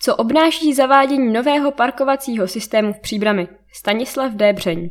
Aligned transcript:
Co 0.00 0.16
obnáší 0.16 0.74
zavádění 0.74 1.32
nového 1.32 1.70
parkovacího 1.70 2.48
systému 2.48 2.92
v 2.92 3.00
Příbrami? 3.00 3.48
Stanislav 3.72 4.32
Débřeň. 4.32 4.90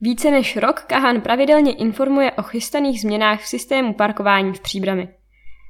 Více 0.00 0.30
než 0.30 0.56
rok 0.56 0.80
Kahan 0.80 1.20
pravidelně 1.20 1.72
informuje 1.72 2.32
o 2.32 2.42
chystaných 2.42 3.00
změnách 3.00 3.42
v 3.42 3.46
systému 3.46 3.94
parkování 3.94 4.52
v 4.52 4.60
Příbrami. 4.60 5.08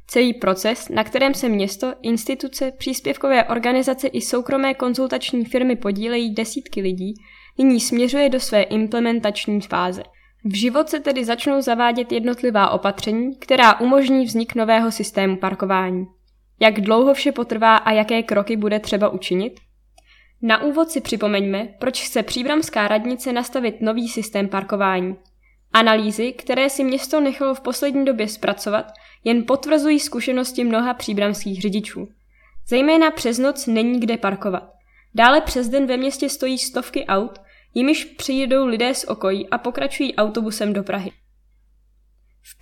Celý 0.06 0.34
proces, 0.34 0.88
na 0.88 1.04
kterém 1.04 1.34
se 1.34 1.48
město, 1.48 1.94
instituce, 2.02 2.72
příspěvkové 2.78 3.44
organizace 3.44 4.08
i 4.08 4.20
soukromé 4.20 4.74
konzultační 4.74 5.44
firmy 5.44 5.76
podílejí 5.76 6.34
desítky 6.34 6.80
lidí, 6.80 7.14
nyní 7.58 7.80
směřuje 7.80 8.28
do 8.28 8.40
své 8.40 8.62
implementační 8.62 9.60
fáze. 9.60 10.02
V 10.44 10.54
život 10.54 10.88
se 10.88 11.00
tedy 11.00 11.24
začnou 11.24 11.62
zavádět 11.62 12.12
jednotlivá 12.12 12.70
opatření, 12.70 13.36
která 13.36 13.80
umožní 13.80 14.24
vznik 14.24 14.54
nového 14.54 14.92
systému 14.92 15.36
parkování. 15.36 16.06
Jak 16.60 16.80
dlouho 16.80 17.14
vše 17.14 17.32
potrvá 17.32 17.76
a 17.76 17.92
jaké 17.92 18.22
kroky 18.22 18.56
bude 18.56 18.80
třeba 18.80 19.08
učinit? 19.08 19.60
Na 20.42 20.62
úvod 20.62 20.90
si 20.90 21.00
připomeňme, 21.00 21.68
proč 21.78 22.02
chce 22.02 22.22
příbramská 22.22 22.88
radnice 22.88 23.32
nastavit 23.32 23.80
nový 23.80 24.08
systém 24.08 24.48
parkování. 24.48 25.16
Analýzy, 25.72 26.32
které 26.32 26.70
si 26.70 26.84
město 26.84 27.20
nechalo 27.20 27.54
v 27.54 27.60
poslední 27.60 28.04
době 28.04 28.28
zpracovat, 28.28 28.86
jen 29.24 29.44
potvrzují 29.46 30.00
zkušenosti 30.00 30.64
mnoha 30.64 30.94
příbramských 30.94 31.60
řidičů. 31.60 32.08
Zejména 32.68 33.10
přes 33.10 33.38
noc 33.38 33.66
není 33.66 34.00
kde 34.00 34.16
parkovat. 34.16 34.72
Dále 35.14 35.40
přes 35.40 35.68
den 35.68 35.86
ve 35.86 35.96
městě 35.96 36.28
stojí 36.28 36.58
stovky 36.58 37.06
aut, 37.06 37.38
jimiž 37.74 38.04
přijedou 38.04 38.66
lidé 38.66 38.94
z 38.94 39.04
okolí 39.04 39.48
a 39.50 39.58
pokračují 39.58 40.14
autobusem 40.14 40.72
do 40.72 40.82
Prahy. 40.82 41.10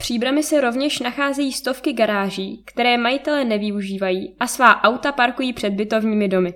Příbrami 0.03 0.43
se 0.43 0.61
rovněž 0.61 0.99
nacházejí 0.99 1.53
stovky 1.53 1.93
garáží, 1.93 2.63
které 2.67 2.99
majitele 2.99 3.45
nevyužívají 3.45 4.37
a 4.41 4.47
svá 4.47 4.83
auta 4.83 5.13
parkují 5.13 5.53
před 5.53 5.71
bytovními 5.71 6.29
domy. 6.29 6.55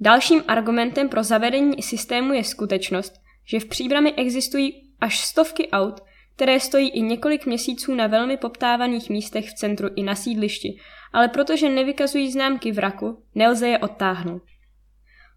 Dalším 0.00 0.44
argumentem 0.48 1.08
pro 1.08 1.22
zavedení 1.22 1.82
systému 1.82 2.32
je 2.32 2.44
skutečnost, 2.44 3.12
že 3.46 3.60
v 3.60 3.64
příbrami 3.64 4.14
existují 4.14 4.94
až 5.00 5.18
stovky 5.18 5.70
aut, 5.70 6.00
které 6.36 6.60
stojí 6.60 6.88
i 6.88 7.02
několik 7.02 7.46
měsíců 7.46 7.94
na 7.94 8.06
velmi 8.06 8.36
poptávaných 8.36 9.10
místech 9.10 9.50
v 9.50 9.54
centru 9.54 9.88
i 9.96 10.02
na 10.02 10.14
sídlišti, 10.14 10.76
ale 11.12 11.28
protože 11.28 11.68
nevykazují 11.68 12.32
známky 12.32 12.72
vraku, 12.72 13.22
nelze 13.34 13.68
je 13.68 13.78
odtáhnout. 13.78 14.42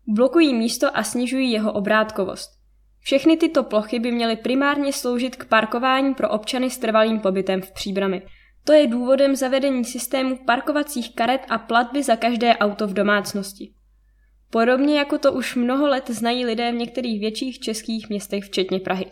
Blokují 0.07 0.53
místo 0.53 0.97
a 0.97 1.03
snižují 1.03 1.51
jeho 1.51 1.73
obrátkovost. 1.73 2.54
Všechny 3.05 3.37
tyto 3.37 3.63
plochy 3.63 3.99
by 3.99 4.11
měly 4.11 4.35
primárně 4.35 4.93
sloužit 4.93 5.35
k 5.35 5.45
parkování 5.45 6.13
pro 6.13 6.29
občany 6.29 6.69
s 6.69 6.77
trvalým 6.77 7.19
pobytem 7.19 7.61
v 7.61 7.71
příbrami. 7.71 8.21
To 8.63 8.73
je 8.73 8.87
důvodem 8.87 9.35
zavedení 9.35 9.85
systému 9.85 10.37
parkovacích 10.45 11.15
karet 11.15 11.41
a 11.49 11.57
platby 11.57 12.03
za 12.03 12.15
každé 12.15 12.57
auto 12.57 12.87
v 12.87 12.93
domácnosti. 12.93 13.73
Podobně 14.49 14.99
jako 14.99 15.17
to 15.17 15.33
už 15.33 15.55
mnoho 15.55 15.87
let 15.87 16.09
znají 16.09 16.45
lidé 16.45 16.71
v 16.71 16.75
některých 16.75 17.19
větších 17.19 17.59
českých 17.59 18.09
městech, 18.09 18.43
včetně 18.43 18.79
Prahy. 18.79 19.05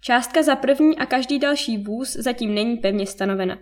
Částka 0.00 0.42
za 0.42 0.56
první 0.56 0.98
a 0.98 1.06
každý 1.06 1.38
další 1.38 1.78
vůz 1.78 2.12
zatím 2.12 2.54
není 2.54 2.76
pevně 2.76 3.06
stanovena. 3.06 3.58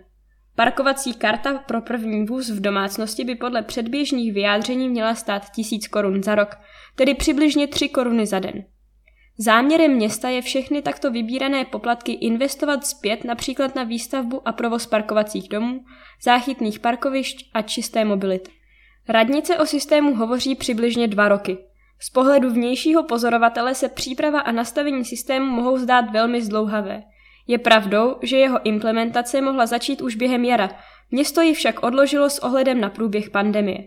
Parkovací 0.55 1.13
karta 1.13 1.53
pro 1.53 1.81
první 1.81 2.25
vůz 2.25 2.49
v 2.49 2.61
domácnosti 2.61 3.23
by 3.23 3.35
podle 3.35 3.61
předběžných 3.61 4.33
vyjádření 4.33 4.89
měla 4.89 5.15
stát 5.15 5.49
1000 5.49 5.87
korun 5.87 6.23
za 6.23 6.35
rok, 6.35 6.55
tedy 6.95 7.13
přibližně 7.13 7.67
3 7.67 7.89
koruny 7.89 8.25
za 8.25 8.39
den. 8.39 8.65
Záměrem 9.37 9.91
města 9.91 10.29
je 10.29 10.41
všechny 10.41 10.81
takto 10.81 11.11
vybírané 11.11 11.65
poplatky 11.65 12.11
investovat 12.11 12.85
zpět 12.85 13.23
například 13.23 13.75
na 13.75 13.83
výstavbu 13.83 14.47
a 14.47 14.51
provoz 14.51 14.85
parkovacích 14.85 15.49
domů, 15.49 15.83
záchytných 16.23 16.79
parkovišť 16.79 17.49
a 17.53 17.61
čisté 17.61 18.05
mobility. 18.05 18.51
Radnice 19.09 19.57
o 19.57 19.65
systému 19.65 20.15
hovoří 20.15 20.55
přibližně 20.55 21.07
dva 21.07 21.27
roky. 21.27 21.57
Z 21.99 22.09
pohledu 22.09 22.49
vnějšího 22.49 23.03
pozorovatele 23.03 23.75
se 23.75 23.89
příprava 23.89 24.39
a 24.39 24.51
nastavení 24.51 25.05
systému 25.05 25.45
mohou 25.45 25.77
zdát 25.77 26.11
velmi 26.11 26.41
zdlouhavé. 26.41 27.03
Je 27.47 27.57
pravdou, 27.57 28.15
že 28.21 28.37
jeho 28.37 28.65
implementace 28.65 29.41
mohla 29.41 29.65
začít 29.65 30.01
už 30.01 30.15
během 30.15 30.45
jara, 30.45 30.69
město 31.11 31.41
ji 31.41 31.53
však 31.53 31.83
odložilo 31.83 32.29
s 32.29 32.39
ohledem 32.39 32.81
na 32.81 32.89
průběh 32.89 33.29
pandemie. 33.29 33.77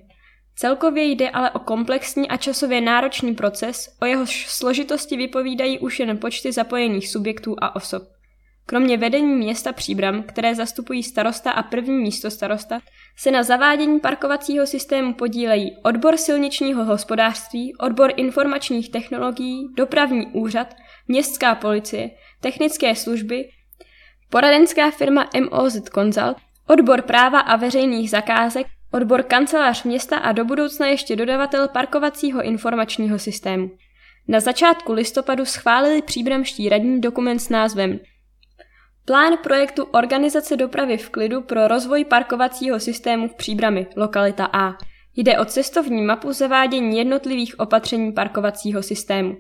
Celkově 0.59 1.05
jde 1.05 1.31
ale 1.31 1.51
o 1.51 1.59
komplexní 1.59 2.29
a 2.29 2.37
časově 2.37 2.81
náročný 2.81 3.35
proces, 3.35 3.97
o 4.03 4.05
jehož 4.05 4.47
složitosti 4.49 5.17
vypovídají 5.17 5.79
už 5.79 6.01
jen 6.01 6.19
počty 6.19 6.53
zapojených 6.53 7.09
subjektů 7.09 7.57
a 7.59 7.77
osob. 7.77 8.03
Kromě 8.67 8.97
vedení 8.97 9.37
města 9.37 9.73
Příbram, 9.73 10.23
které 10.23 10.55
zastupují 10.55 11.03
starosta 11.03 11.51
a 11.51 11.63
první 11.63 11.99
místo 11.99 12.31
starosta, 12.31 12.81
se 13.17 13.31
na 13.31 13.43
zavádění 13.43 14.01
parkovacího 14.01 14.67
systému 14.67 15.15
podílejí 15.15 15.77
odbor 15.83 16.17
silničního 16.17 16.85
hospodářství, 16.85 17.77
odbor 17.77 18.13
informačních 18.17 18.91
technologií, 18.91 19.69
dopravní 19.77 20.27
úřad, 20.27 20.75
městská 21.09 21.55
policie, 21.55 22.11
technické 22.41 22.95
služby, 22.95 23.49
poradenská 24.31 24.91
firma 24.91 25.31
MOZ 25.51 25.83
Consult, 25.95 26.37
odbor 26.67 27.03
práva 27.03 27.41
a 27.41 27.57
veřejných 27.57 28.11
zakázek, 28.11 28.67
odbor 28.93 29.23
kancelář 29.23 29.85
města 29.85 30.17
a 30.17 30.33
do 30.33 30.45
budoucna 30.45 30.87
ještě 30.87 31.17
dodavatel 31.17 31.69
parkovacího 31.69 32.43
informačního 32.43 33.19
systému. 33.19 33.71
Na 34.29 34.41
začátku 34.41 34.93
listopadu 34.93 35.45
schválili 35.45 36.03
příbramští 36.03 36.69
radní 36.69 37.01
dokument 37.01 37.39
s 37.39 37.49
názvem 37.49 38.01
Plán 39.05 39.37
projektu 39.43 39.85
Organizace 39.85 40.57
dopravy 40.57 40.97
v 40.97 41.11
klidu 41.11 41.43
pro 41.43 41.69
rozvoj 41.69 42.05
parkovacího 42.05 42.81
systému 42.81 43.29
v 43.29 43.35
Příbrami, 43.35 43.87
lokalita 43.97 44.49
A. 44.53 44.75
Jde 45.17 45.39
o 45.39 45.45
cestovní 45.45 46.03
mapu 46.03 46.33
zavádění 46.33 46.99
jednotlivých 46.99 47.61
opatření 47.61 48.13
parkovacího 48.13 48.83
systému. 48.83 49.37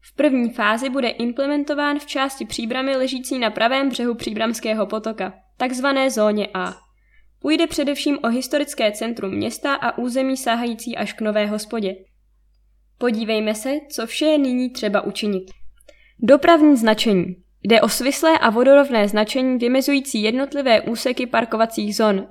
V 0.00 0.16
první 0.16 0.50
fázi 0.50 0.90
bude 0.90 1.08
implementován 1.08 1.98
v 1.98 2.06
části 2.06 2.44
Příbramy 2.44 2.96
ležící 2.96 3.38
na 3.38 3.50
pravém 3.50 3.88
břehu 3.88 4.14
Příbramského 4.14 4.86
potoka, 4.86 5.32
takzvané 5.56 6.10
zóně 6.10 6.48
A. 6.54 6.89
Půjde 7.42 7.66
především 7.66 8.18
o 8.22 8.28
historické 8.28 8.92
centrum 8.92 9.34
města 9.34 9.74
a 9.74 9.98
území 9.98 10.36
sahající 10.36 10.96
až 10.96 11.12
k 11.12 11.20
Nové 11.20 11.46
hospodě. 11.46 11.94
Podívejme 12.98 13.54
se, 13.54 13.70
co 13.90 14.06
vše 14.06 14.24
je 14.24 14.38
nyní 14.38 14.70
třeba 14.70 15.00
učinit. 15.00 15.50
Dopravní 16.18 16.76
značení. 16.76 17.36
Jde 17.62 17.80
o 17.80 17.88
svislé 17.88 18.38
a 18.38 18.50
vodorovné 18.50 19.08
značení 19.08 19.58
vymezující 19.58 20.22
jednotlivé 20.22 20.80
úseky 20.80 21.26
parkovacích 21.26 21.96
zón. 21.96 22.28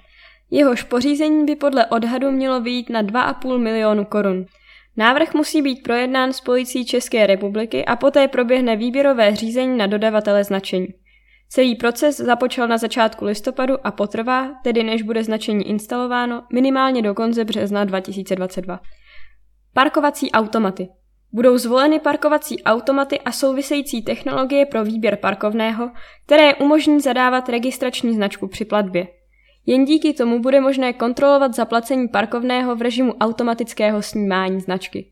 Jehož 0.52 0.84
pořízení 0.84 1.46
by 1.46 1.56
podle 1.56 1.86
odhadu 1.86 2.31
mělo 2.31 2.62
vyjít 2.62 2.90
na 2.90 3.03
2,5 3.03 3.58
milionu 3.58 4.06
korun. 4.06 4.46
Návrh 4.98 5.34
musí 5.34 5.62
být 5.62 5.84
projednán 5.84 6.34
s 6.34 6.42
policií 6.42 6.86
České 6.86 7.28
republiky 7.28 7.86
a 7.86 7.96
poté 7.96 8.28
proběhne 8.28 8.75
výběrové 8.75 9.36
řízení 9.36 9.78
na 9.78 9.88
dodavatele 9.88 10.44
značení. 10.44 10.88
Celý 11.52 11.76
proces 11.76 12.18
započal 12.18 12.68
na 12.68 12.78
začátku 12.78 13.26
listopadu 13.26 13.88
a 13.88 13.92
potrvá, 13.92 14.50
tedy 14.64 14.84
než 14.84 15.02
bude 15.02 15.24
značení 15.24 15.70
instalováno, 15.70 16.44
minimálně 16.54 17.02
do 17.02 17.14
konce 17.14 17.46
března 17.46 17.84
2022. 17.84 18.80
Parkovací 19.74 20.32
automaty. 20.32 20.88
Budou 21.32 21.58
zvoleny 21.58 22.00
parkovací 22.00 22.64
automaty 22.64 23.20
a 23.20 23.32
související 23.32 24.02
technologie 24.02 24.66
pro 24.66 24.84
výběr 24.84 25.16
parkovného, 25.16 25.92
které 26.26 26.56
umožní 26.56 27.00
zadávat 27.00 27.50
registrační 27.50 28.16
značku 28.16 28.48
při 28.48 28.66
platbě. 28.66 29.08
Jen 29.66 29.86
díky 29.86 30.14
tomu 30.14 30.40
bude 30.40 30.62
možné 30.62 30.94
kontrolovat 30.94 31.56
zaplacení 31.56 32.08
parkovného 32.08 32.76
v 32.76 32.81
režimu 32.81 33.14
automatického 33.14 34.02
snímání 34.02 34.62
značky. 34.62 35.12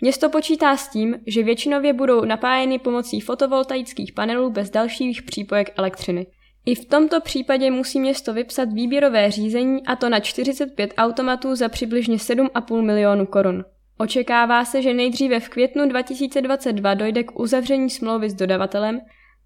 Město 0.00 0.30
počítá 0.30 0.76
s 0.76 0.88
tím, 0.88 1.16
že 1.26 1.42
většinově 1.42 1.92
budou 1.92 2.24
napájeny 2.24 2.78
pomocí 2.78 3.20
fotovoltaických 3.20 4.12
panelů 4.12 4.50
bez 4.50 4.70
dalších 4.70 5.22
přípojek 5.22 5.72
elektřiny. 5.76 6.26
I 6.66 6.74
v 6.74 6.84
tomto 6.84 7.20
případě 7.20 7.70
musí 7.70 8.00
město 8.00 8.34
vypsat 8.34 8.72
výběrové 8.72 9.30
řízení 9.30 9.86
a 9.86 9.96
to 9.96 10.08
na 10.08 10.20
45 10.20 10.94
automatů 10.98 11.54
za 11.54 11.68
přibližně 11.68 12.16
7,5 12.16 12.82
milionu 12.82 13.26
korun. 13.26 13.64
Očekává 13.98 14.64
se, 14.64 14.82
že 14.82 14.94
nejdříve 14.94 15.40
v 15.40 15.48
květnu 15.48 15.88
2022 15.88 16.94
dojde 16.94 17.24
k 17.24 17.40
uzavření 17.40 17.90
smlouvy 17.90 18.30
s 18.30 18.34
dodavatelem, 18.34 19.00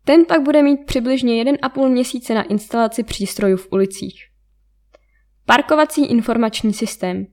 ten 0.04 0.24
pak 0.24 0.42
bude 0.42 0.62
mít 0.62 0.86
přibližně 0.86 1.44
1,5 1.44 1.88
měsíce 1.88 2.34
na 2.34 2.42
instalaci 2.42 3.02
přístrojů 3.02 3.56
v 3.56 3.68
ulicích. 3.72 4.14
Parkovací 5.46 6.06
informační 6.06 6.72
systém. 6.72 7.26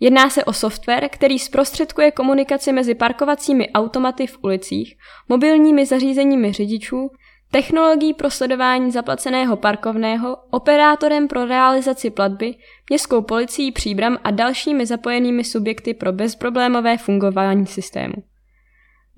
Jedná 0.00 0.30
se 0.30 0.44
o 0.44 0.52
software, 0.52 1.08
který 1.08 1.38
zprostředkuje 1.38 2.10
komunikaci 2.10 2.72
mezi 2.72 2.94
parkovacími 2.94 3.70
automaty 3.70 4.26
v 4.26 4.38
ulicích, 4.42 4.96
mobilními 5.28 5.86
zařízeními 5.86 6.52
řidičů, 6.52 7.10
technologií 7.50 8.14
pro 8.14 8.30
sledování 8.30 8.90
zaplaceného 8.90 9.56
parkovného, 9.56 10.36
operátorem 10.50 11.28
pro 11.28 11.44
realizaci 11.44 12.10
platby, 12.10 12.54
městskou 12.90 13.22
policií 13.22 13.72
Příbram 13.72 14.18
a 14.24 14.30
dalšími 14.30 14.86
zapojenými 14.86 15.44
subjekty 15.44 15.94
pro 15.94 16.12
bezproblémové 16.12 16.98
fungování 16.98 17.66
systému. 17.66 18.14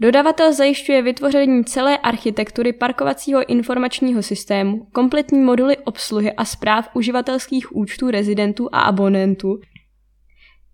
Dodavatel 0.01 0.53
zajišťuje 0.53 1.03
vytvoření 1.03 1.65
celé 1.65 1.99
architektury 1.99 2.73
parkovacího 2.73 3.51
informačního 3.51 4.23
systému, 4.23 4.87
kompletní 4.93 5.41
moduly 5.41 5.77
obsluhy 5.77 6.33
a 6.33 6.45
zpráv 6.45 6.89
uživatelských 6.95 7.77
účtů 7.77 8.11
rezidentů 8.11 8.69
a 8.73 8.81
abonentů, 8.81 9.61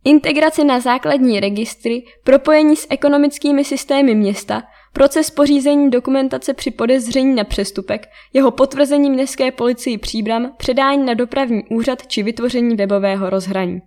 Integrace 0.05 0.65
na 0.65 0.81
základní 0.81 1.41
registry, 1.41 2.03
propojení 2.25 2.77
s 2.77 2.87
ekonomickými 2.91 3.65
systémy 3.65 4.15
města, 4.15 4.63
proces 4.93 5.31
pořízení 5.31 5.91
dokumentace 5.91 6.55
při 6.55 6.71
podezření 6.71 7.35
na 7.35 7.45
přestupek, 7.45 8.09
jeho 8.33 8.51
potvrzení 8.51 9.11
městské 9.11 9.53
policii 9.53 9.99
příbram, 9.99 10.53
předání 10.57 11.07
na 11.07 11.15
dopravní 11.15 11.63
úřad 11.71 12.07
či 12.07 12.23
vytvoření 12.23 12.77
webového 12.77 13.31
rozhraní. 13.31 13.81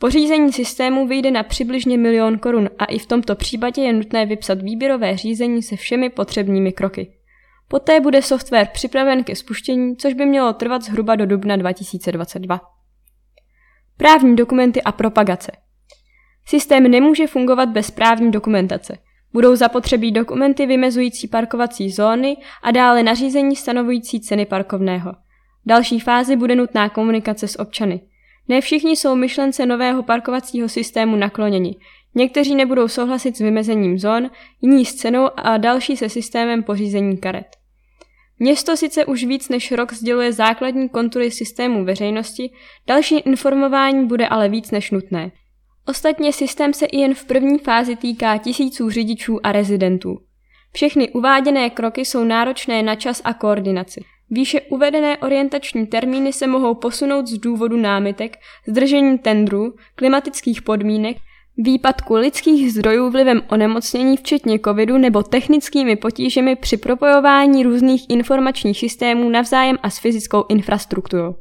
Pořízení 0.00 0.52
systému 0.52 1.06
vyjde 1.06 1.30
na 1.30 1.42
přibližně 1.42 1.98
milion 1.98 2.38
korun 2.38 2.70
a 2.78 2.84
i 2.84 2.98
v 2.98 3.06
tomto 3.06 3.36
případě 3.36 3.82
je 3.82 3.92
nutné 3.92 4.26
vypsat 4.26 4.62
výběrové 4.62 5.16
řízení 5.16 5.62
se 5.62 5.76
všemi 5.76 6.10
potřebnými 6.10 6.72
kroky. 6.72 7.12
Poté 7.68 8.00
bude 8.00 8.22
software 8.22 8.68
připraven 8.72 9.24
ke 9.24 9.36
spuštění, 9.36 9.96
což 9.96 10.14
by 10.14 10.26
mělo 10.26 10.52
trvat 10.52 10.82
zhruba 10.82 11.16
do 11.16 11.26
dubna 11.26 11.56
2022. 11.56 12.60
Právní 14.00 14.36
dokumenty 14.36 14.82
a 14.82 14.92
propagace. 14.92 15.52
Systém 16.46 16.82
nemůže 16.82 17.26
fungovat 17.26 17.68
bez 17.68 17.90
právní 17.90 18.30
dokumentace. 18.30 18.98
Budou 19.32 19.56
zapotřebí 19.56 20.12
dokumenty 20.12 20.66
vymezující 20.66 21.28
parkovací 21.28 21.90
zóny 21.90 22.36
a 22.62 22.70
dále 22.70 23.02
nařízení 23.02 23.56
stanovující 23.56 24.20
ceny 24.20 24.46
parkovného. 24.46 25.12
V 25.12 25.16
další 25.66 26.00
fázi 26.00 26.36
bude 26.36 26.54
nutná 26.54 26.88
komunikace 26.88 27.48
s 27.48 27.58
občany. 27.58 28.00
Ne 28.48 28.60
všichni 28.60 28.96
jsou 28.96 29.14
myšlence 29.14 29.66
nového 29.66 30.02
parkovacího 30.02 30.68
systému 30.68 31.16
nakloněni. 31.16 31.76
Někteří 32.14 32.54
nebudou 32.54 32.88
souhlasit 32.88 33.36
s 33.36 33.40
vymezením 33.40 33.98
zón, 33.98 34.30
jiní 34.60 34.84
s 34.84 34.94
cenou 34.94 35.28
a 35.36 35.56
další 35.56 35.96
se 35.96 36.08
systémem 36.08 36.62
pořízení 36.62 37.16
karet. 37.16 37.59
Město 38.42 38.76
sice 38.76 39.04
už 39.04 39.24
víc 39.24 39.48
než 39.48 39.72
rok 39.72 39.92
sděluje 39.92 40.32
základní 40.32 40.88
kontury 40.88 41.30
systému 41.30 41.84
veřejnosti, 41.84 42.50
další 42.86 43.18
informování 43.18 44.06
bude 44.06 44.28
ale 44.28 44.48
víc 44.48 44.70
než 44.70 44.90
nutné. 44.90 45.32
Ostatně 45.86 46.32
systém 46.32 46.72
se 46.72 46.86
i 46.86 46.96
jen 46.96 47.14
v 47.14 47.24
první 47.24 47.58
fázi 47.58 47.96
týká 47.96 48.38
tisíců 48.38 48.90
řidičů 48.90 49.46
a 49.46 49.52
rezidentů. 49.52 50.18
Všechny 50.72 51.08
uváděné 51.08 51.70
kroky 51.70 52.04
jsou 52.04 52.24
náročné 52.24 52.82
na 52.82 52.94
čas 52.94 53.22
a 53.24 53.34
koordinaci. 53.34 54.00
Výše 54.30 54.60
uvedené 54.60 55.18
orientační 55.18 55.86
termíny 55.86 56.32
se 56.32 56.46
mohou 56.46 56.74
posunout 56.74 57.26
z 57.26 57.38
důvodu 57.38 57.76
námitek, 57.76 58.36
zdržení 58.66 59.18
tendrů, 59.18 59.74
klimatických 59.94 60.62
podmínek, 60.62 61.16
výpadku 61.56 62.14
lidských 62.14 62.72
zdrojů 62.72 63.10
vlivem 63.10 63.42
onemocnění 63.48 64.16
včetně 64.16 64.58
covidu 64.58 64.98
nebo 64.98 65.22
technickými 65.22 65.96
potížemi 65.96 66.56
při 66.56 66.76
propojování 66.76 67.62
různých 67.62 68.02
informačních 68.08 68.78
systémů 68.78 69.28
navzájem 69.28 69.78
a 69.82 69.90
s 69.90 69.98
fyzickou 69.98 70.44
infrastrukturou. 70.48 71.34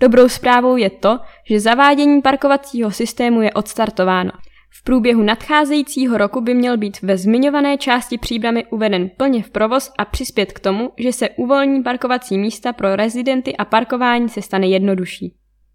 Dobrou 0.00 0.28
zprávou 0.28 0.76
je 0.76 0.90
to, 0.90 1.18
že 1.48 1.60
zavádění 1.60 2.22
parkovacího 2.22 2.90
systému 2.90 3.42
je 3.42 3.52
odstartováno. 3.52 4.30
V 4.70 4.84
průběhu 4.84 5.22
nadcházejícího 5.22 6.18
roku 6.18 6.40
by 6.40 6.54
měl 6.54 6.76
být 6.76 7.02
ve 7.02 7.18
zmiňované 7.18 7.78
části 7.78 8.18
příbramy 8.18 8.66
uveden 8.66 9.10
plně 9.16 9.42
v 9.42 9.50
provoz 9.50 9.92
a 9.98 10.04
přispět 10.04 10.52
k 10.52 10.60
tomu, 10.60 10.92
že 10.98 11.12
se 11.12 11.28
uvolní 11.28 11.82
parkovací 11.82 12.38
místa 12.38 12.72
pro 12.72 12.96
rezidenty 12.96 13.56
a 13.56 13.64
parkování 13.64 14.28
se 14.28 14.42
stane 14.42 14.66
jednodušší. 14.66 15.34